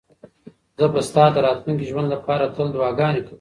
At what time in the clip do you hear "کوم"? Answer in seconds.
3.21-3.29